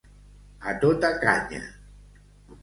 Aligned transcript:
A 0.71 0.73
tota 0.85 1.11
canya. 1.25 1.61